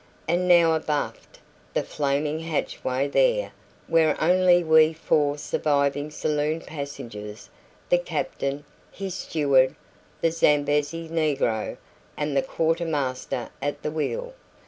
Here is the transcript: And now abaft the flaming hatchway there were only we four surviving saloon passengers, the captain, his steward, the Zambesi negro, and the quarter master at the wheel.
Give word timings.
And 0.27 0.47
now 0.47 0.73
abaft 0.73 1.37
the 1.75 1.83
flaming 1.83 2.39
hatchway 2.39 3.07
there 3.07 3.51
were 3.87 4.17
only 4.19 4.63
we 4.63 4.93
four 4.93 5.37
surviving 5.37 6.09
saloon 6.09 6.61
passengers, 6.61 7.51
the 7.89 7.99
captain, 7.99 8.63
his 8.91 9.13
steward, 9.13 9.75
the 10.19 10.31
Zambesi 10.31 11.07
negro, 11.07 11.77
and 12.17 12.35
the 12.35 12.41
quarter 12.41 12.83
master 12.87 13.49
at 13.61 13.83
the 13.83 13.91
wheel. 13.91 14.33